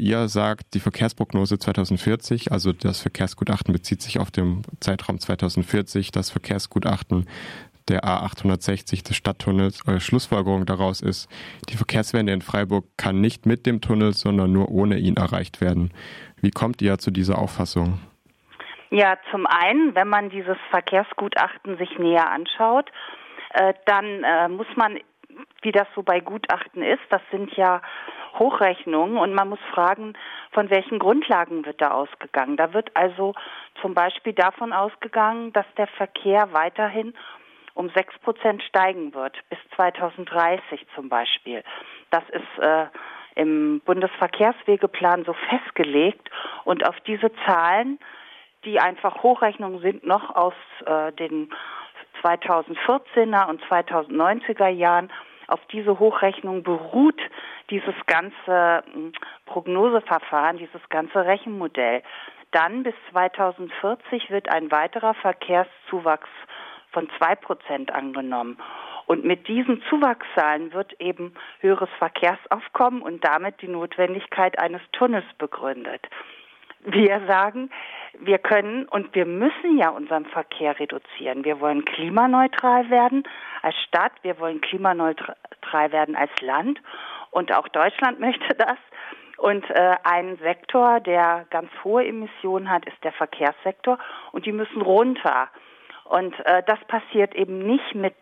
Ihr 0.00 0.28
sagt, 0.28 0.74
die 0.74 0.78
Verkehrsprognose 0.78 1.58
2040, 1.58 2.52
also 2.52 2.72
das 2.72 3.02
Verkehrsgutachten 3.02 3.72
bezieht 3.72 4.00
sich 4.00 4.20
auf 4.20 4.30
den 4.30 4.62
Zeitraum 4.78 5.18
2040. 5.18 6.12
Das 6.12 6.30
Verkehrsgutachten 6.30 7.26
der 7.88 8.04
A860 8.04 9.04
des 9.04 9.16
Stadttunnels. 9.16 9.88
Eure 9.88 9.98
Schlussfolgerung 9.98 10.66
daraus 10.66 11.00
ist, 11.00 11.28
die 11.68 11.76
Verkehrswende 11.76 12.32
in 12.32 12.42
Freiburg 12.42 12.84
kann 12.96 13.20
nicht 13.20 13.44
mit 13.44 13.66
dem 13.66 13.80
Tunnel, 13.80 14.12
sondern 14.12 14.52
nur 14.52 14.68
ohne 14.70 14.98
ihn 14.98 15.16
erreicht 15.16 15.60
werden. 15.60 15.90
Wie 16.40 16.52
kommt 16.52 16.80
ihr 16.80 16.98
zu 16.98 17.10
dieser 17.10 17.36
Auffassung? 17.36 17.98
Ja, 18.90 19.18
zum 19.32 19.48
einen, 19.48 19.96
wenn 19.96 20.08
man 20.08 20.30
dieses 20.30 20.58
Verkehrsgutachten 20.70 21.76
sich 21.76 21.98
näher 21.98 22.30
anschaut, 22.30 22.88
äh, 23.54 23.74
dann 23.86 24.22
äh, 24.22 24.46
muss 24.46 24.68
man, 24.76 25.00
wie 25.62 25.72
das 25.72 25.88
so 25.96 26.04
bei 26.04 26.20
Gutachten 26.20 26.82
ist, 26.82 27.02
das 27.10 27.20
sind 27.32 27.52
ja 27.56 27.82
Hochrechnungen 28.38 29.16
und 29.16 29.34
man 29.34 29.48
muss 29.48 29.60
fragen, 29.72 30.14
von 30.52 30.70
welchen 30.70 30.98
Grundlagen 30.98 31.64
wird 31.64 31.80
da 31.80 31.90
ausgegangen. 31.90 32.56
Da 32.56 32.72
wird 32.72 32.90
also 32.94 33.34
zum 33.80 33.94
Beispiel 33.94 34.32
davon 34.32 34.72
ausgegangen, 34.72 35.52
dass 35.52 35.66
der 35.76 35.86
Verkehr 35.86 36.52
weiterhin 36.52 37.14
um 37.74 37.90
sechs 37.90 38.18
Prozent 38.18 38.62
steigen 38.64 39.14
wird, 39.14 39.36
bis 39.50 39.58
2030 39.76 40.86
zum 40.94 41.08
Beispiel. 41.08 41.62
Das 42.10 42.24
ist 42.30 42.62
äh, 42.62 42.86
im 43.36 43.80
Bundesverkehrswegeplan 43.84 45.24
so 45.24 45.32
festgelegt 45.48 46.28
und 46.64 46.86
auf 46.88 46.98
diese 47.06 47.30
Zahlen, 47.46 48.00
die 48.64 48.80
einfach 48.80 49.22
Hochrechnungen 49.22 49.80
sind, 49.80 50.04
noch 50.04 50.34
aus 50.34 50.54
äh, 50.86 51.12
den 51.12 51.50
2014er 52.22 53.48
und 53.48 53.62
2090er 53.62 54.68
Jahren, 54.68 55.12
auf 55.48 55.60
diese 55.72 55.98
Hochrechnung 55.98 56.62
beruht 56.62 57.20
dieses 57.70 57.94
ganze 58.06 58.84
hm, 58.92 59.12
Prognoseverfahren, 59.46 60.58
dieses 60.58 60.86
ganze 60.90 61.24
Rechenmodell. 61.24 62.02
Dann 62.52 62.82
bis 62.82 62.94
2040 63.10 64.30
wird 64.30 64.48
ein 64.48 64.70
weiterer 64.70 65.14
Verkehrszuwachs 65.14 66.28
von 66.92 67.08
zwei 67.18 67.34
Prozent 67.34 67.92
angenommen. 67.92 68.58
Und 69.06 69.24
mit 69.24 69.48
diesen 69.48 69.82
Zuwachszahlen 69.88 70.72
wird 70.72 71.00
eben 71.00 71.34
höheres 71.60 71.88
Verkehrsaufkommen 71.98 73.00
und 73.00 73.24
damit 73.24 73.60
die 73.62 73.68
Notwendigkeit 73.68 74.58
eines 74.58 74.82
Tunnels 74.92 75.24
begründet. 75.38 76.06
Wir 76.84 77.20
sagen, 77.26 77.70
wir 78.20 78.38
können 78.38 78.86
und 78.86 79.14
wir 79.14 79.26
müssen 79.26 79.78
ja 79.78 79.90
unseren 79.90 80.26
Verkehr 80.26 80.78
reduzieren. 80.78 81.44
Wir 81.44 81.60
wollen 81.60 81.84
klimaneutral 81.84 82.88
werden 82.90 83.24
als 83.62 83.76
Stadt, 83.82 84.12
wir 84.22 84.38
wollen 84.38 84.60
klimaneutral 84.60 85.92
werden 85.92 86.16
als 86.16 86.30
Land 86.40 86.80
und 87.30 87.52
auch 87.52 87.68
Deutschland 87.68 88.20
möchte 88.28 88.54
das. 88.54 88.78
Und 89.36 89.70
äh, 89.70 89.94
ein 90.02 90.36
Sektor, 90.38 90.98
der 90.98 91.46
ganz 91.50 91.70
hohe 91.84 92.04
Emissionen 92.04 92.68
hat, 92.68 92.86
ist 92.86 93.02
der 93.04 93.12
Verkehrssektor 93.12 93.98
und 94.32 94.46
die 94.46 94.52
müssen 94.52 94.82
runter. 94.82 95.48
Und 96.04 96.34
äh, 96.44 96.62
das 96.66 96.80
passiert 96.88 97.34
eben 97.36 97.58
nicht 97.58 97.94
mit 97.94 98.16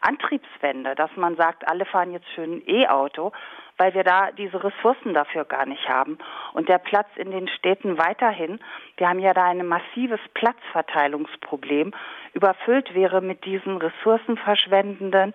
Antriebswende, 0.00 0.94
dass 0.94 1.10
man 1.16 1.36
sagt, 1.36 1.68
alle 1.68 1.84
fahren 1.84 2.12
jetzt 2.12 2.28
schön 2.34 2.62
E-Auto, 2.66 3.32
weil 3.76 3.94
wir 3.94 4.04
da 4.04 4.30
diese 4.30 4.62
Ressourcen 4.62 5.14
dafür 5.14 5.44
gar 5.44 5.66
nicht 5.66 5.88
haben. 5.88 6.18
Und 6.52 6.68
der 6.68 6.78
Platz 6.78 7.08
in 7.16 7.30
den 7.30 7.48
Städten 7.48 7.98
weiterhin, 7.98 8.60
wir 8.96 9.08
haben 9.08 9.18
ja 9.20 9.32
da 9.32 9.44
ein 9.44 9.66
massives 9.66 10.20
Platzverteilungsproblem, 10.34 11.92
überfüllt 12.34 12.94
wäre 12.94 13.20
mit 13.20 13.44
diesen 13.44 13.78
ressourcenverschwendenden, 13.78 15.32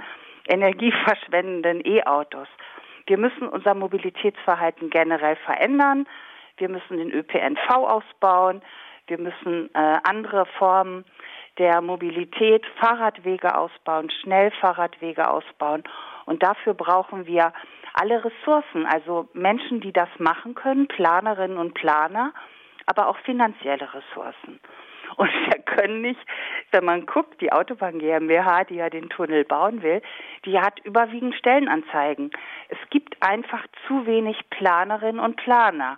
energieverschwendenden 0.48 1.82
E-Autos. 1.86 2.48
Wir 3.08 3.18
müssen 3.18 3.48
unser 3.48 3.76
Mobilitätsverhalten 3.76 4.90
generell 4.90 5.36
verändern. 5.38 6.08
Wir 6.58 6.70
müssen 6.70 6.98
den 6.98 7.12
ÖPNV 7.12 7.70
ausbauen. 7.70 8.62
Wir 9.08 9.20
müssen 9.20 9.70
äh, 9.76 9.98
andere 10.04 10.46
Formen 10.58 11.06
der 11.58 11.82
Mobilität 11.82 12.66
Fahrradwege 12.80 13.58
ausbauen, 13.58 14.10
Schnellfahrradwege 14.10 15.30
ausbauen. 15.30 15.84
Und 16.26 16.44
dafür 16.44 16.74
brauchen 16.74 17.26
wir 17.26 17.54
alle 17.94 18.24
Ressourcen, 18.24 18.86
also 18.86 19.30
Menschen, 19.34 19.80
die 19.80 19.94
das 19.94 20.10
machen 20.18 20.56
können, 20.56 20.88
Planerinnen 20.88 21.58
und 21.58 21.74
Planer, 21.74 22.34
aber 22.86 23.08
auch 23.08 23.18
finanzielle 23.20 23.88
Ressourcen. 23.94 24.60
Und 25.16 25.30
wir 25.50 25.60
können 25.64 26.02
nicht, 26.02 26.20
wenn 26.72 26.84
man 26.84 27.06
guckt, 27.06 27.40
die 27.42 27.54
Autobahn 27.54 28.00
GmbH, 28.00 28.66
die 28.66 28.76
ja 28.76 28.90
den 28.90 29.10
Tunnel 29.10 29.46
bauen 29.46 29.82
will, 29.82 30.02
die 30.46 30.60
hat 30.60 30.80
überwiegend 30.84 31.36
Stellenanzeigen. 31.36 32.32
Es 32.70 32.78
gibt 32.90 33.16
einfach 33.22 33.66
zu 33.88 34.06
wenig 34.06 34.38
Planerinnen 34.50 35.20
und 35.20 35.38
Planer, 35.38 35.98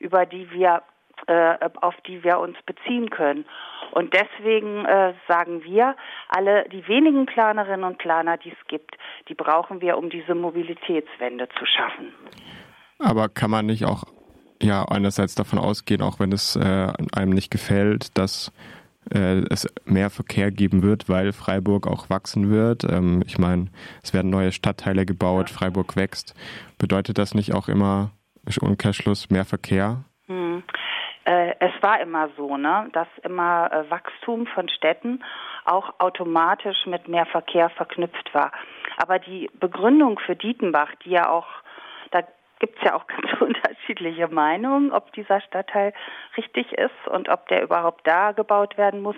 über 0.00 0.26
die 0.26 0.50
wir 0.50 0.82
äh, 1.26 1.58
auf 1.80 1.96
die 2.06 2.22
wir 2.22 2.38
uns 2.38 2.56
beziehen 2.64 3.10
können. 3.10 3.44
Und 3.92 4.14
deswegen 4.14 4.84
äh, 4.84 5.14
sagen 5.26 5.64
wir, 5.64 5.96
alle 6.28 6.68
die 6.68 6.86
wenigen 6.88 7.26
Planerinnen 7.26 7.84
und 7.84 7.98
Planer, 7.98 8.36
die 8.36 8.50
es 8.50 8.66
gibt, 8.68 8.96
die 9.28 9.34
brauchen 9.34 9.80
wir, 9.80 9.98
um 9.98 10.10
diese 10.10 10.34
Mobilitätswende 10.34 11.48
zu 11.58 11.66
schaffen. 11.66 12.12
Aber 12.98 13.28
kann 13.28 13.50
man 13.50 13.66
nicht 13.66 13.84
auch 13.84 14.04
ja 14.60 14.84
einerseits 14.84 15.34
davon 15.34 15.58
ausgehen, 15.58 16.02
auch 16.02 16.18
wenn 16.18 16.32
es 16.32 16.56
äh, 16.56 16.92
einem 17.12 17.30
nicht 17.30 17.50
gefällt, 17.50 18.16
dass 18.18 18.52
äh, 19.14 19.42
es 19.50 19.66
mehr 19.84 20.10
Verkehr 20.10 20.50
geben 20.50 20.82
wird, 20.82 21.08
weil 21.08 21.32
Freiburg 21.32 21.86
auch 21.86 22.10
wachsen 22.10 22.50
wird. 22.50 22.84
Ähm, 22.84 23.22
ich 23.26 23.38
meine, 23.38 23.66
es 24.02 24.12
werden 24.12 24.30
neue 24.30 24.52
Stadtteile 24.52 25.06
gebaut, 25.06 25.50
Freiburg 25.50 25.96
wächst. 25.96 26.34
Bedeutet 26.78 27.18
das 27.18 27.34
nicht 27.34 27.54
auch 27.54 27.68
immer 27.68 28.10
Umkehrschluss 28.60 29.30
mehr 29.30 29.44
Verkehr? 29.44 30.04
Äh, 31.28 31.56
es 31.58 31.72
war 31.82 32.00
immer 32.00 32.30
so, 32.38 32.56
ne, 32.56 32.88
dass 32.92 33.08
immer 33.22 33.70
äh, 33.70 33.90
Wachstum 33.90 34.46
von 34.46 34.66
Städten 34.70 35.22
auch 35.66 35.92
automatisch 35.98 36.86
mit 36.86 37.06
mehr 37.06 37.26
Verkehr 37.26 37.68
verknüpft 37.68 38.32
war. 38.32 38.50
Aber 38.96 39.18
die 39.18 39.50
Begründung 39.60 40.18
für 40.20 40.36
Dietenbach, 40.36 40.90
die 41.04 41.10
ja 41.10 41.28
auch, 41.28 41.46
da 42.12 42.22
gibt 42.60 42.78
es 42.78 42.84
ja 42.84 42.94
auch 42.94 43.06
ganz 43.08 43.42
unterschiedliche 43.42 44.28
Meinungen, 44.28 44.90
ob 44.90 45.12
dieser 45.12 45.42
Stadtteil 45.42 45.92
richtig 46.38 46.72
ist 46.72 47.08
und 47.08 47.28
ob 47.28 47.46
der 47.48 47.62
überhaupt 47.62 48.06
da 48.06 48.32
gebaut 48.32 48.78
werden 48.78 49.02
muss 49.02 49.16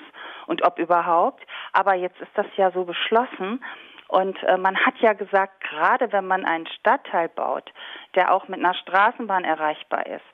und 0.49 0.65
ob 0.65 0.81
überhaupt. 0.81 1.47
Aber 1.73 1.95
jetzt 1.95 2.21
ist 2.21 2.33
das 2.35 2.47
ja 2.57 2.73
so 2.73 2.87
beschlossen. 2.87 3.65
Und 4.09 4.43
äh, 4.43 4.57
man 4.57 4.77
hat 4.85 4.99
ja 4.99 5.13
gesagt, 5.13 5.61
gerade 5.61 6.11
wenn 6.11 6.27
man 6.27 6.45
einen 6.45 6.67
Stadtteil 6.67 7.29
baut, 7.29 7.71
der 8.17 8.35
auch 8.35 8.49
mit 8.49 8.59
einer 8.59 8.75
Straßenbahn 8.75 9.45
erreichbar 9.45 10.05
ist, 10.07 10.25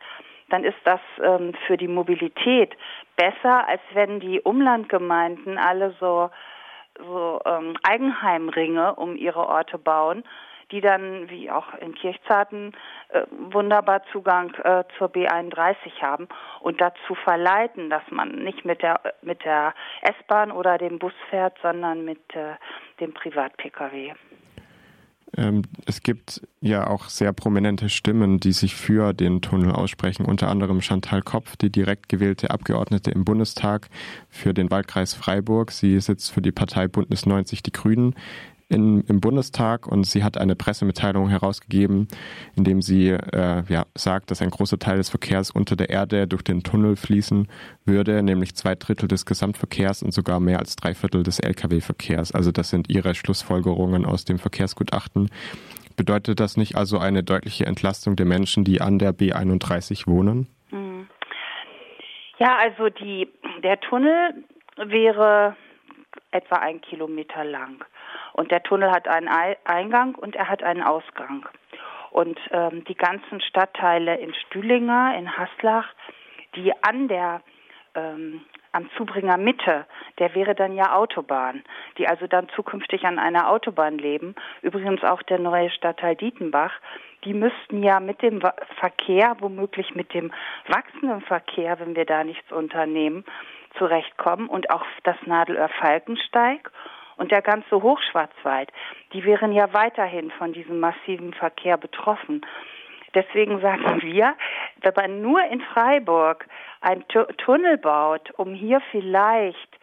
dann 0.51 0.65
ist 0.65 0.79
das 0.85 1.01
ähm, 1.23 1.55
für 1.67 1.77
die 1.77 1.89
Mobilität 1.89 2.77
besser, 3.17 3.67
als 3.69 3.81
wenn 3.95 4.21
die 4.21 4.41
Umlandgemeinden 4.41 5.59
alle 5.59 5.95
so, 5.99 6.31
so 6.99 7.41
ähm, 7.45 7.77
Eigenheimringe 7.83 8.95
um 8.95 9.17
ihre 9.17 9.49
Orte 9.49 9.79
bauen, 9.79 10.25
die 10.71 10.81
dann, 10.81 11.31
wie 11.31 11.51
auch 11.51 11.75
in 11.75 11.95
Kirchzarten, 11.95 12.73
äh, 13.11 13.23
wunderbar 13.31 14.03
Zugang 14.11 14.53
äh, 14.65 14.85
zur 14.99 15.09
B31 15.09 15.77
haben 16.01 16.29
und 16.61 16.81
dazu 16.81 17.15
verleiten, 17.15 17.89
dass 17.89 18.03
man 18.11 18.31
nicht 18.31 18.65
mit 18.65 18.83
der, 18.83 19.01
mit 19.23 19.45
der 19.45 19.75
S-Bahn 20.03 20.51
oder 20.51 20.79
dem 20.79 20.99
Bus 20.99 21.15
fährt, 21.31 21.57
sondern 21.63 22.05
mit 22.05 22.35
äh, 22.35 22.55
dem 23.01 23.15
Privat-Pkw. 23.15 24.15
Ähm, 25.37 25.63
es 25.87 26.03
gibt 26.03 26.43
ja 26.61 26.87
auch 26.87 27.09
sehr 27.09 27.33
prominente 27.33 27.89
Stimmen, 27.89 28.39
die 28.39 28.53
sich 28.53 28.75
für 28.77 29.13
den 29.13 29.43
Tunnel 29.43 29.73
aussprechen, 29.73 30.25
unter 30.25 30.49
anderem 30.49 30.81
Chantal 30.81 31.23
Kopf, 31.23 31.57
die 31.57 31.71
direkt 31.71 32.09
gewählte 32.09 32.51
Abgeordnete 32.51 33.11
im 33.11 33.25
Bundestag 33.25 33.89
für 34.29 34.55
den 34.55 34.71
Wahlkreis 34.71 35.15
Freiburg. 35.15 35.73
Sie 35.73 35.99
sitzt 36.01 36.33
für 36.33 36.43
die 36.43 36.53
Partei 36.53 36.89
Bündnis 36.89 37.27
90 37.27 37.63
Die 37.63 37.73
Grünen 37.73 38.15
in, 38.69 39.03
im 39.03 39.21
Bundestag 39.21 39.87
und 39.87 40.05
sie 40.05 40.25
hat 40.25 40.37
eine 40.37 40.57
Pressemitteilung 40.57 41.29
herausgegeben, 41.29 42.09
in 42.57 42.65
dem 42.65 42.83
sie 42.83 43.11
äh, 43.11 43.63
ja, 43.69 43.87
sagt, 43.95 44.31
dass 44.31 44.43
ein 44.43 44.51
großer 44.51 44.79
Teil 44.79 44.97
des 44.97 45.09
Verkehrs 45.09 45.51
unter 45.51 45.77
der 45.77 45.91
Erde 45.91 46.27
durch 46.27 46.43
den 46.43 46.63
Tunnel 46.63 46.97
fließen 46.97 47.49
würde, 47.85 48.23
nämlich 48.23 48.57
zwei 48.57 48.75
Drittel 48.75 49.09
des 49.09 49.25
Gesamtverkehrs 49.25 50.03
und 50.03 50.13
sogar 50.13 50.41
mehr 50.41 50.59
als 50.59 50.75
drei 50.75 50.95
Viertel 50.95 51.23
des 51.23 51.39
Lkw-Verkehrs. 51.39 52.33
Also 52.33 52.51
das 52.51 52.71
sind 52.71 52.91
ihre 52.91 53.15
Schlussfolgerungen 53.15 54.05
aus 54.05 54.25
dem 54.25 54.39
Verkehrsgutachten. 54.39 55.31
Bedeutet 55.97 56.41
das 56.41 56.57
nicht 56.57 56.77
also 56.77 56.99
eine 56.99 57.23
deutliche 57.23 57.67
Entlastung 57.67 58.17
der 58.17 58.27
Menschen, 58.27 58.65
die 58.65 58.81
an 58.81 58.99
der 58.99 59.13
B31 59.13 60.07
wohnen? 60.07 60.49
Hm. 60.71 61.09
Ja, 62.39 62.57
also 62.59 62.91
die, 62.91 63.29
der 63.63 63.81
Tunnel 63.81 64.45
wäre 64.77 65.57
etwa 66.33 66.57
ein 66.57 66.81
Kilometer 66.81 67.45
lang. 67.45 67.83
Und 68.37 68.51
der 68.51 68.63
Tunnel 68.63 68.91
hat 68.91 69.09
einen 69.09 69.29
Eingang 69.65 70.15
und 70.15 70.37
er 70.37 70.51
hat 70.51 70.63
einen 70.63 70.83
Ausgang. 70.83 71.49
Und 72.11 72.39
ähm, 72.51 72.85
die 72.85 72.95
ganzen 72.95 73.41
Stadtteile 73.41 74.17
in 74.17 74.35
Stühlinger, 74.35 75.17
in 75.17 75.39
Haslach, 75.39 75.89
die 76.55 76.71
an 76.83 77.09
der 77.09 77.41
ähm, 77.95 78.43
am 78.73 78.91
Zubringer 78.99 79.39
Mitte, 79.39 79.87
der 80.19 80.35
wäre 80.35 80.55
dann 80.55 80.75
ja 80.75 80.95
Autobahn, 80.95 81.65
die 81.97 82.07
also 82.07 82.27
dann 82.27 82.51
zukünftig 82.51 83.07
an 83.07 83.19
einer 83.19 83.49
Autobahn 83.49 83.97
leben. 83.97 84.35
Übrigens 84.61 85.03
auch 85.03 85.23
der 85.23 85.39
neue 85.39 85.71
Stadtteil 85.71 86.15
Dietenbach. 86.15 86.75
Die 87.25 87.33
müssten 87.33 87.83
ja 87.83 88.01
mit 88.01 88.21
dem 88.21 88.43
Verkehr, 88.79 89.35
womöglich 89.41 89.95
mit 89.95 90.13
dem 90.13 90.31
wachsenden 90.69 91.23
Verkehr, 91.23 91.81
wenn 91.81 91.97
wir 91.97 92.05
da 92.05 92.23
nichts 92.23 92.53
unternehmen, 92.53 93.25
zurechtkommen 93.79 94.47
und 94.49 94.69
auch 94.69 94.85
das 95.05 95.17
Nadelöhr 95.25 95.71
Falkensteig 95.81 96.71
und 97.17 97.31
der 97.31 97.43
ganze 97.43 97.83
Hochschwarzwald, 97.83 98.71
die 99.13 99.25
wären 99.25 99.53
ja 99.53 99.73
weiterhin 99.73 100.31
von 100.33 100.53
diesem 100.53 100.81
massiven 100.81 101.33
Verkehr 101.35 101.77
betroffen. 101.77 102.45
Deswegen 103.15 103.61
sagen 103.61 103.85
wir, 104.03 104.35
wenn 104.83 104.95
man 104.95 105.23
nur 105.23 105.43
in 105.45 105.61
Freiburg 105.61 106.47
einen 106.81 107.05
Tunnel 107.09 107.79
baut, 107.79 108.31
um 108.37 108.55
hier 108.55 108.81
vielleicht 108.91 109.77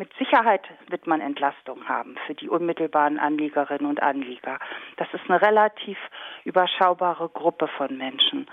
mit 0.00 0.10
Sicherheit 0.18 0.62
wird 0.88 1.06
man 1.06 1.20
Entlastung 1.20 1.86
haben 1.86 2.16
für 2.26 2.34
die 2.34 2.48
unmittelbaren 2.48 3.18
Anliegerinnen 3.18 3.84
und 3.84 4.02
Anlieger. 4.02 4.58
Das 4.96 5.08
ist 5.12 5.28
eine 5.28 5.42
relativ 5.42 5.98
überschaubare 6.44 7.28
Gruppe 7.28 7.68
von 7.68 7.98
Menschen. 7.98 8.48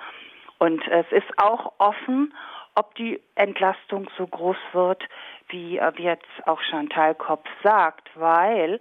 Und 0.60 0.86
es 0.90 1.06
ist 1.12 1.32
auch 1.38 1.72
offen, 1.78 2.34
ob 2.78 2.94
die 2.96 3.20
Entlastung 3.36 4.08
so 4.18 4.28
groß 4.28 4.58
wird, 4.74 5.04
wie 5.50 5.82
jetzt 5.98 6.28
auch 6.46 6.62
Chantal 6.62 7.16
Kopf 7.16 7.48
sagt, 7.64 8.08
weil 8.16 8.80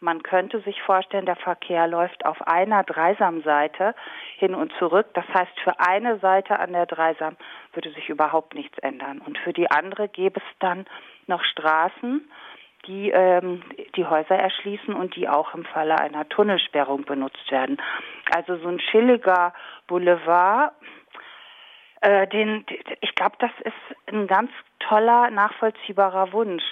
man 0.00 0.22
könnte 0.22 0.60
sich 0.60 0.80
vorstellen, 0.82 1.26
der 1.26 1.36
Verkehr 1.36 1.86
läuft 1.86 2.24
auf 2.24 2.40
einer 2.46 2.84
Dreisamseite 2.84 3.94
hin 4.36 4.54
und 4.54 4.72
zurück. 4.78 5.08
Das 5.14 5.26
heißt, 5.28 5.52
für 5.62 5.78
eine 5.78 6.18
Seite 6.18 6.58
an 6.58 6.72
der 6.72 6.86
Dreisam 6.86 7.36
würde 7.74 7.90
sich 7.92 8.08
überhaupt 8.08 8.54
nichts 8.54 8.78
ändern. 8.78 9.20
Und 9.20 9.36
für 9.38 9.52
die 9.52 9.70
andere 9.70 10.08
gäbe 10.08 10.40
es 10.40 10.58
dann 10.58 10.86
noch 11.26 11.44
Straßen, 11.44 12.30
die 12.86 13.10
ähm, 13.10 13.62
die 13.94 14.06
Häuser 14.06 14.36
erschließen 14.36 14.94
und 14.94 15.16
die 15.16 15.28
auch 15.28 15.54
im 15.54 15.64
Falle 15.66 15.98
einer 15.98 16.26
Tunnelsperrung 16.30 17.04
benutzt 17.04 17.50
werden. 17.50 17.76
Also 18.34 18.56
so 18.56 18.68
ein 18.68 18.78
chilliger 18.78 19.52
Boulevard, 19.86 20.72
äh, 22.00 22.26
den, 22.28 22.64
ich 23.00 23.14
glaube, 23.14 23.36
das 23.38 23.50
ist 23.64 24.12
ein 24.12 24.26
ganz 24.26 24.50
toller, 24.78 25.30
nachvollziehbarer 25.30 26.32
Wunsch. 26.32 26.64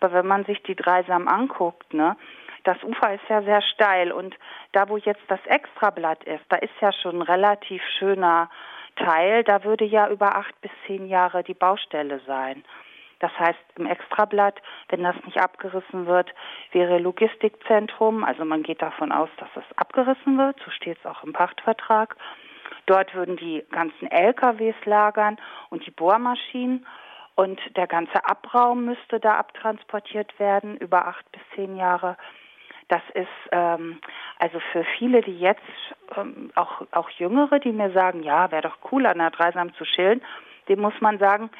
Aber 0.00 0.12
wenn 0.12 0.26
man 0.26 0.44
sich 0.44 0.62
die 0.62 0.74
Dreisam 0.74 1.28
anguckt, 1.28 1.94
ne, 1.94 2.16
das 2.64 2.82
Ufer 2.82 3.14
ist 3.14 3.28
ja 3.28 3.42
sehr 3.42 3.62
steil 3.62 4.10
und 4.10 4.34
da, 4.72 4.88
wo 4.88 4.96
jetzt 4.96 5.22
das 5.28 5.44
Extrablatt 5.46 6.24
ist, 6.24 6.44
da 6.48 6.56
ist 6.56 6.72
ja 6.80 6.92
schon 6.92 7.18
ein 7.18 7.22
relativ 7.22 7.82
schöner 7.98 8.50
Teil. 8.96 9.44
Da 9.44 9.64
würde 9.64 9.84
ja 9.84 10.08
über 10.08 10.36
acht 10.36 10.58
bis 10.60 10.70
zehn 10.86 11.06
Jahre 11.06 11.44
die 11.44 11.54
Baustelle 11.54 12.20
sein. 12.26 12.64
Das 13.20 13.30
heißt, 13.38 13.58
im 13.76 13.86
Extrablatt, 13.86 14.60
wenn 14.88 15.02
das 15.02 15.16
nicht 15.24 15.38
abgerissen 15.38 16.06
wird, 16.06 16.34
wäre 16.72 16.98
Logistikzentrum. 16.98 18.24
Also 18.24 18.44
man 18.44 18.62
geht 18.62 18.82
davon 18.82 19.12
aus, 19.12 19.28
dass 19.38 19.48
es 19.56 19.78
abgerissen 19.78 20.36
wird. 20.36 20.58
So 20.64 20.70
steht 20.70 20.98
es 20.98 21.06
auch 21.06 21.22
im 21.22 21.32
Pachtvertrag. 21.32 22.16
Dort 22.86 23.14
würden 23.14 23.36
die 23.36 23.64
ganzen 23.70 24.10
LKWs 24.10 24.76
lagern 24.84 25.38
und 25.70 25.86
die 25.86 25.90
Bohrmaschinen. 25.90 26.86
Und 27.36 27.60
der 27.76 27.86
ganze 27.86 28.24
Abraum 28.26 28.84
müsste 28.84 29.18
da 29.18 29.36
abtransportiert 29.36 30.38
werden 30.38 30.76
über 30.76 31.06
acht 31.08 31.30
bis 31.32 31.42
zehn 31.54 31.76
Jahre. 31.76 32.16
Das 32.88 33.02
ist 33.14 33.26
ähm, 33.50 33.98
also 34.38 34.60
für 34.72 34.84
viele, 34.98 35.22
die 35.22 35.38
jetzt 35.38 35.62
ähm, 36.16 36.52
auch 36.54 36.82
auch 36.92 37.08
Jüngere, 37.10 37.58
die 37.58 37.72
mir 37.72 37.90
sagen, 37.92 38.22
ja, 38.22 38.50
wäre 38.52 38.62
doch 38.62 38.76
cool, 38.92 39.06
an 39.06 39.18
der 39.18 39.30
Dreisam 39.30 39.74
zu 39.74 39.84
chillen, 39.84 40.22
dem 40.68 40.80
muss 40.80 40.94
man 41.00 41.18
sagen, 41.18 41.50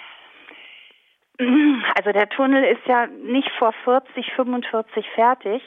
also 1.96 2.12
der 2.12 2.28
Tunnel 2.28 2.64
ist 2.64 2.86
ja 2.86 3.06
nicht 3.06 3.50
vor 3.58 3.72
40, 3.84 4.32
45 4.34 5.08
fertig 5.10 5.62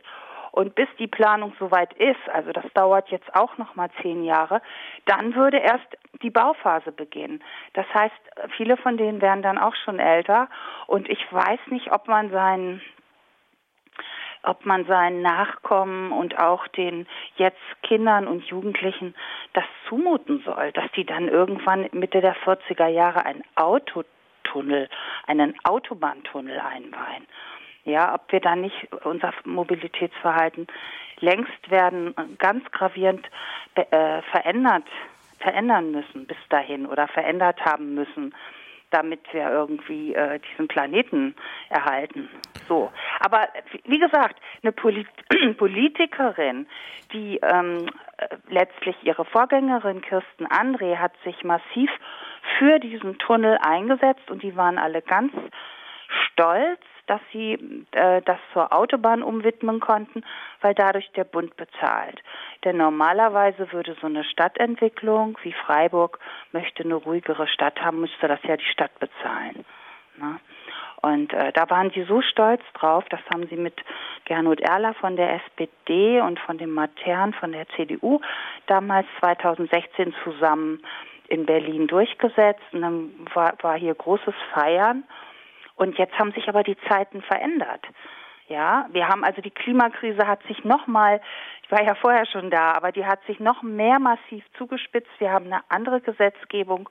und 0.58 0.74
bis 0.74 0.88
die 0.98 1.06
Planung 1.06 1.54
soweit 1.60 1.94
ist, 1.94 2.30
also 2.34 2.52
das 2.52 2.66
dauert 2.74 3.10
jetzt 3.10 3.36
auch 3.36 3.60
noch 3.60 3.76
mal 3.76 3.92
zehn 4.02 4.24
Jahre, 4.24 4.64
dann 5.06 5.36
würde 5.36 5.58
erst 5.58 5.86
die 6.24 6.32
Bauphase 6.32 6.92
beginnen. 6.92 7.44
Das 7.74 7.86
heißt, 7.94 8.16
viele 8.56 8.76
von 8.76 8.98
denen 8.98 9.22
wären 9.22 9.44
dann 9.44 9.60
auch 9.60 9.76
schon 9.86 10.00
älter 10.00 10.50
und 10.88 11.08
ich 11.10 11.32
weiß 11.32 11.60
nicht, 11.68 11.92
ob 11.92 12.08
man 12.08 12.32
seinen 12.32 12.82
ob 14.42 14.66
man 14.66 14.86
seinen 14.86 15.22
Nachkommen 15.22 16.12
und 16.12 16.40
auch 16.40 16.68
den 16.70 17.06
jetzt 17.36 17.62
Kindern 17.84 18.28
und 18.28 18.44
Jugendlichen 18.46 19.14
das 19.54 19.66
zumuten 19.88 20.42
soll, 20.44 20.72
dass 20.72 20.90
die 20.94 21.06
dann 21.06 21.28
irgendwann 21.28 21.88
Mitte 21.92 22.22
der 22.22 22.36
40er 22.36 22.88
Jahre 22.88 23.26
einen 23.26 23.44
Autotunnel, 23.56 24.90
einen 25.28 25.54
Autobahntunnel 25.66 26.60
einweihen. 26.60 27.28
Ja, 27.88 28.14
ob 28.14 28.30
wir 28.34 28.42
da 28.42 28.58
nicht 28.58 28.76
unser 29.06 29.34
Mobilitätsverhalten 29.46 30.68
längst 31.22 31.72
werden 31.72 32.14
ganz 32.38 32.70
gravierend 32.72 33.26
äh, 33.76 34.22
verändert, 34.24 34.84
verändern 35.40 35.92
müssen 35.92 36.28
bis 36.28 36.38
dahin 36.50 36.86
oder 36.86 37.08
verändert 37.08 37.64
haben 37.64 37.96
müssen 37.96 38.36
damit 38.90 39.20
wir 39.34 39.50
irgendwie 39.50 40.14
äh, 40.14 40.40
diesen 40.40 40.70
Planeten 40.70 41.36
erhalten. 41.68 42.30
So, 42.70 42.90
aber 43.20 43.50
wie 43.84 44.00
gesagt, 44.00 44.40
eine 44.64 44.72
Polit 44.72 45.08
Politikerin, 45.58 46.68
die 47.12 47.38
ähm, 47.44 47.90
äh, 48.16 48.28
letztlich 48.48 48.96
ihre 49.04 49.26
Vorgängerin 49.26 50.02
Kirsten 50.02 50.48
André 50.48 50.98
hat 50.98 51.12
sich 51.26 51.44
massiv 51.44 51.92
für 52.58 52.80
diesen 52.80 53.18
Tunnel 53.18 53.58
eingesetzt 53.62 54.32
und 54.32 54.42
die 54.42 54.56
waren 54.56 54.78
alle 54.78 55.02
ganz 55.02 55.34
stolz 56.32 56.80
dass 57.08 57.22
sie 57.32 57.54
äh, 57.92 58.22
das 58.22 58.38
zur 58.54 58.72
Autobahn 58.72 59.24
umwidmen 59.24 59.80
konnten, 59.80 60.24
weil 60.62 60.74
dadurch 60.74 61.10
der 61.14 61.24
Bund 61.24 61.56
bezahlt. 61.58 62.22
Denn 62.64 62.78
normalerweise 62.78 63.72
würde 63.72 63.96
so 64.00 64.08
eine 64.08 64.24
Stadtentwicklung 64.24 65.38
wie 65.44 65.54
Freiburg 65.54 66.20
möchte 66.52 66.84
eine 66.84 66.96
ruhigere 66.96 67.48
Stadt 67.48 67.82
haben, 67.82 68.02
müsste 68.02 68.28
das 68.28 68.40
ja 68.44 68.58
die 68.58 68.66
Stadt 68.66 68.98
bezahlen. 69.00 69.66
Ne? 70.18 70.40
Und 71.02 71.32
äh, 71.34 71.52
da 71.54 71.70
waren 71.70 71.92
sie 71.92 72.04
so 72.04 72.22
stolz 72.22 72.62
drauf, 72.74 73.06
das 73.10 73.20
haben 73.32 73.48
sie 73.48 73.56
mit 73.56 73.76
Gernot 74.26 74.60
Erler 74.60 74.94
von 74.96 75.16
der 75.16 75.36
SPD 75.36 76.20
und 76.22 76.40
von 76.40 76.58
dem 76.58 76.72
Matern 76.72 77.34
von 77.34 77.52
der 77.52 77.68
CDU 77.70 78.20
damals 78.66 79.08
2016 79.20 80.14
zusammen 80.24 80.82
in 81.28 81.46
Berlin 81.46 81.88
durchgesetzt. 81.88 82.64
Und 82.72 82.82
dann 82.82 83.12
war, 83.34 83.54
war 83.62 83.78
hier 83.78 83.94
großes 83.94 84.34
Feiern. 84.54 85.04
Und 85.78 85.98
jetzt 85.98 86.18
haben 86.20 86.34
sich 86.34 86.50
aber 86.50 86.64
die 86.64 86.78
Zeiten 86.90 87.22
verändert. 87.22 87.86
Ja, 88.50 88.88
wir 88.92 89.08
haben 89.08 89.24
also 89.24 89.42
die 89.42 89.52
Klimakrise 89.52 90.26
hat 90.26 90.42
sich 90.48 90.64
nochmal, 90.64 91.22
ich 91.64 91.72
war 91.72 91.84
ja 91.84 91.96
vorher 91.96 92.26
schon 92.26 92.50
da, 92.50 92.72
aber 92.72 92.92
die 92.92 93.06
hat 93.06 93.20
sich 93.26 93.40
noch 93.40 93.62
mehr 93.62 94.00
massiv 94.00 94.44
zugespitzt. 94.58 95.12
Wir 95.20 95.32
haben 95.32 95.48
eine 95.48 95.62
andere 95.70 96.02
Gesetzgebung 96.02 96.90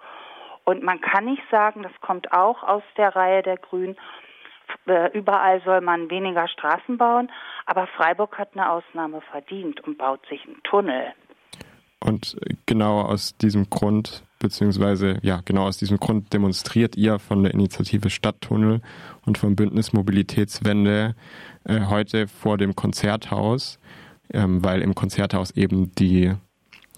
und 0.65 0.83
man 0.83 1.01
kann 1.01 1.25
nicht 1.25 1.43
sagen, 1.51 1.83
das 1.83 1.93
kommt 2.01 2.33
auch 2.33 2.63
aus 2.63 2.83
der 2.97 3.17
Reihe 3.17 3.43
der 3.43 3.57
Grünen. 3.57 3.97
Äh, 4.87 5.17
überall 5.17 5.63
soll 5.63 5.81
man 5.81 6.11
weniger 6.11 6.47
Straßen 6.47 6.99
bauen, 6.99 7.33
aber 7.65 7.87
Freiburg 7.87 8.37
hat 8.37 8.51
eine 8.55 8.71
Ausnahme 8.71 9.23
verdient 9.31 9.81
und 9.81 9.97
baut 9.97 10.27
sich 10.29 10.45
einen 10.45 10.63
Tunnel. 10.63 11.15
Und 12.01 12.37
genau 12.67 13.01
aus 13.01 13.37
diesem 13.39 13.71
Grund, 13.71 14.26
beziehungsweise 14.39 15.19
ja, 15.23 15.41
genau 15.45 15.67
aus 15.67 15.79
diesem 15.79 15.99
Grund 15.99 16.33
demonstriert 16.33 16.97
ihr 16.97 17.19
von 17.19 17.43
der 17.43 17.55
Initiative 17.55 18.11
Stadttunnel 18.11 18.81
und 19.25 19.39
vom 19.39 19.57
Bündnis 19.57 19.93
Mobilitätswende 19.93 21.15
äh, 21.65 21.81
heute 21.87 22.29
vor 22.29 22.59
dem 22.59 22.77
Konzerthaus, 22.77 23.79
ähm, 24.33 24.65
weil 24.65 24.83
im 24.83 24.95
Konzerthaus 24.95 25.51
eben 25.53 25.93
die 25.95 26.33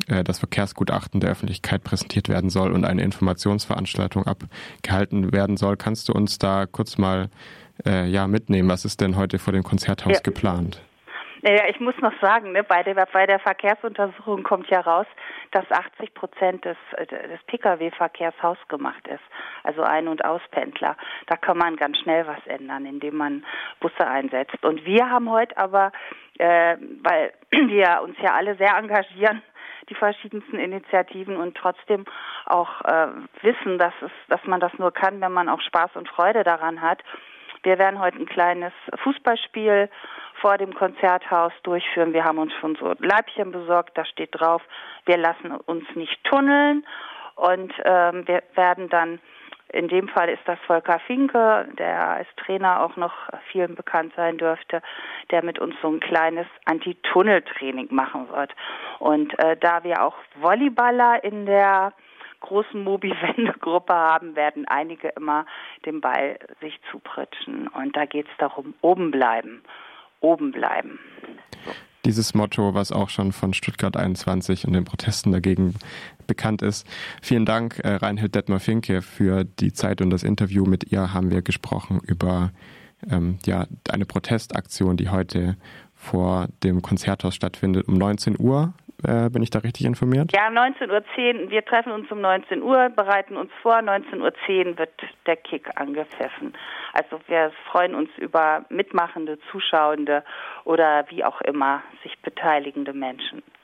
äh, 0.07 0.25
das 0.25 0.39
Verkehrsgutachten 0.39 1.21
der 1.21 1.31
Öffentlichkeit 1.31 1.85
präsentiert 1.85 2.29
werden 2.29 2.51
soll 2.51 2.73
und 2.73 2.85
eine 2.85 3.03
Informationsveranstaltung 3.03 4.27
abgehalten 4.27 5.33
werden 5.33 5.57
soll. 5.57 5.77
Kannst 5.77 6.09
du 6.09 6.13
uns 6.13 6.39
da 6.39 6.67
kurz 6.67 6.99
mal 6.99 7.31
äh, 7.85 8.09
ja 8.09 8.27
mitnehmen? 8.27 8.69
Was 8.69 8.85
ist 8.85 9.01
denn 9.01 9.17
heute 9.17 9.39
vor 9.39 9.53
dem 9.53 9.63
Konzerthaus 9.63 10.15
ja. 10.15 10.21
geplant? 10.21 10.81
Naja, 11.43 11.65
ich 11.69 11.79
muss 11.79 11.97
noch 11.99 12.13
sagen, 12.21 12.53
ne, 12.53 12.65
bei, 12.65 12.83
der, 12.83 12.95
bei 12.95 13.27
der 13.27 13.39
Verkehrsuntersuchung 13.39 14.43
kommt 14.43 14.69
ja 14.71 14.81
raus, 14.81 15.07
dass 15.53 15.71
80 15.71 16.15
Prozent 16.15 16.65
des, 16.65 16.77
des 16.99 17.43
Pkw-Verkehrs 17.47 18.35
hausgemacht 18.43 19.07
ist, 19.07 19.23
also 19.63 19.83
Ein- 19.83 20.09
und 20.09 20.25
Auspendler. 20.25 20.97
Da 21.27 21.37
kann 21.37 21.59
man 21.59 21.77
ganz 21.77 21.99
schnell 21.99 22.27
was 22.27 22.45
ändern, 22.47 22.87
indem 22.87 23.17
man 23.17 23.45
Busse 23.81 24.07
einsetzt. 24.07 24.65
Und 24.65 24.85
wir 24.85 25.09
haben 25.09 25.31
heute 25.31 25.57
aber, 25.57 25.93
äh, 26.39 26.77
weil 27.03 27.33
wir 27.51 28.01
uns 28.03 28.17
ja 28.21 28.35
alle 28.35 28.57
sehr 28.57 28.77
engagieren, 28.77 29.43
die 29.89 29.95
verschiedensten 29.95 30.59
Initiativen 30.59 31.37
und 31.37 31.57
trotzdem 31.57 32.05
auch 32.47 32.83
äh, 32.83 33.09
wissen, 33.43 33.79
dass 33.79 33.95
es, 34.03 34.11
dass 34.29 34.45
man 34.45 34.61
das 34.61 34.73
nur 34.79 34.93
kann, 34.93 35.21
wenn 35.21 35.33
man 35.33 35.49
auch 35.49 35.61
Spaß 35.61 35.93
und 35.95 36.09
Freude 36.09 36.45
daran 36.45 36.81
hat. 36.83 37.03
Wir 37.63 37.79
werden 37.79 38.01
heute 38.01 38.19
ein 38.19 38.27
kleines 38.27 38.73
Fußballspiel 39.03 39.89
vor 40.41 40.59
dem 40.59 40.75
Konzerthaus 40.75 41.53
durchführen. 41.63 42.13
Wir 42.13 42.25
haben 42.25 42.39
uns 42.39 42.53
schon 42.61 42.77
so 42.77 42.95
Leibchen 42.99 43.51
besorgt, 43.51 43.97
da 43.99 44.05
steht 44.05 44.31
drauf, 44.33 44.63
wir 45.07 45.17
lassen 45.17 45.53
uns 45.53 45.85
nicht 45.95 46.23
tunneln 46.25 46.87
und 47.35 47.73
ähm, 47.85 48.27
wir 48.27 48.43
werden 48.55 48.89
dann 48.89 49.21
In 49.71 49.89
dem 49.89 50.09
Fall 50.09 50.31
ist 50.31 50.43
das 50.47 50.59
Volker 50.67 50.99
Finke, 51.01 51.69
der 51.79 52.09
als 52.09 52.29
Trainer 52.37 52.83
auch 52.83 52.97
noch 52.97 53.13
vielen 53.53 53.75
bekannt 53.75 54.15
sein 54.17 54.39
dürfte, 54.39 54.81
der 55.31 55.45
mit 55.45 55.59
uns 55.59 55.75
so 55.83 55.89
ein 55.89 56.01
kleines 56.01 56.47
Anti-Tunnel-Training 56.65 57.89
machen 57.91 58.31
wird. 58.31 58.55
Und 58.99 59.39
äh, 59.39 59.57
da 59.59 59.85
wir 59.85 60.03
auch 60.03 60.17
Volleyballer 60.41 61.23
in 61.23 61.45
der 61.45 61.93
großen 62.41 62.83
Mobi-Wendegruppe 62.83 63.93
haben, 63.93 64.37
werden 64.37 64.67
einige 64.67 65.09
immer 65.09 65.47
den 65.85 66.01
Ball 66.01 66.39
sich 66.61 66.79
zupritschen. 66.91 67.69
Und 67.69 67.97
da 67.97 68.05
geht 68.07 68.27
es 68.27 68.37
darum, 68.39 68.75
oben 68.81 69.11
bleiben, 69.11 69.63
oben 70.21 70.53
bleiben. 70.53 70.99
Dieses 72.05 72.33
Motto, 72.35 72.75
was 72.75 72.93
auch 72.93 73.11
schon 73.11 73.33
von 73.33 73.53
Stuttgart 73.53 73.97
21 73.97 74.67
und 74.67 74.73
den 74.73 74.85
Protesten 74.85 75.33
dagegen 75.33 75.75
bekannt 76.27 76.63
ist. 76.63 76.87
Vielen 77.21 77.45
Dank, 77.45 77.81
äh, 77.81 77.97
Reinhild 77.97 78.35
Detmer-Finke, 78.35 79.03
für 79.03 79.45
die 79.45 79.73
Zeit 79.73 80.01
und 80.01 80.11
das 80.11 80.23
Interview. 80.23 80.65
Mit 80.65 80.93
ihr 80.93 81.13
haben 81.13 81.31
wir 81.31 81.43
gesprochen 81.43 82.01
über 82.07 82.53
ähm, 83.11 83.39
ja, 83.45 83.67
eine 83.91 84.07
Protestaktion, 84.07 84.97
die 84.97 85.09
heute 85.09 85.57
vor 85.95 86.49
dem 86.63 86.83
Konzerthaus 86.83 87.35
stattfindet 87.35 87.89
um 87.89 87.95
19 87.95 88.37
Uhr. 88.39 88.73
Äh, 89.05 89.31
bin 89.31 89.43
ich 89.43 89.51
da 89.51 89.61
richtig 89.61 89.87
informiert? 89.87 90.33
Ja, 90.33 90.49
19.10 90.49 91.45
Uhr. 91.45 91.51
Wir 91.51 91.65
treffen 91.65 91.93
uns 91.93 92.11
um 92.11 92.21
19 92.21 92.63
Uhr, 92.63 92.89
bereiten 92.89 93.37
uns 93.37 93.51
vor. 93.63 93.77
19.10 93.77 94.71
Uhr 94.71 94.79
wird 94.79 94.91
der 95.27 95.37
Kick 95.37 95.69
angepfiffen. 95.77 96.55
Also 96.93 97.21
wir 97.29 97.53
freuen 97.71 97.95
uns 97.95 98.11
über 98.17 98.65
mitmachende, 98.71 99.39
Zuschauende 99.53 100.25
oder 100.65 101.05
wie 101.11 101.25
auch 101.25 101.41
immer 101.43 101.83
sich 102.03 102.19
beteiligende 102.23 102.93
Menschen. 102.93 103.43